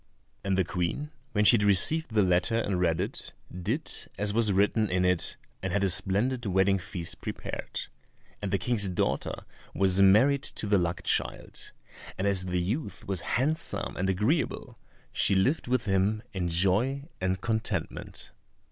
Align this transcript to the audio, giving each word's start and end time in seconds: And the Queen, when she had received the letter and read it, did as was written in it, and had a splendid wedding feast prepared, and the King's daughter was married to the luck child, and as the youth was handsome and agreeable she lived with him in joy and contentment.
And 0.43 0.57
the 0.57 0.63
Queen, 0.63 1.11
when 1.33 1.45
she 1.45 1.57
had 1.57 1.63
received 1.63 2.11
the 2.15 2.23
letter 2.23 2.57
and 2.57 2.79
read 2.81 2.99
it, 2.99 3.33
did 3.55 3.91
as 4.17 4.33
was 4.33 4.51
written 4.51 4.89
in 4.89 5.05
it, 5.05 5.37
and 5.61 5.71
had 5.71 5.83
a 5.83 5.91
splendid 5.91 6.43
wedding 6.47 6.79
feast 6.79 7.21
prepared, 7.21 7.81
and 8.41 8.49
the 8.49 8.57
King's 8.57 8.89
daughter 8.89 9.45
was 9.75 10.01
married 10.01 10.41
to 10.41 10.65
the 10.65 10.79
luck 10.79 11.03
child, 11.03 11.71
and 12.17 12.25
as 12.25 12.45
the 12.47 12.59
youth 12.59 13.05
was 13.07 13.21
handsome 13.37 13.95
and 13.95 14.09
agreeable 14.09 14.79
she 15.13 15.35
lived 15.35 15.67
with 15.67 15.85
him 15.85 16.23
in 16.33 16.49
joy 16.49 17.03
and 17.21 17.41
contentment. 17.41 18.31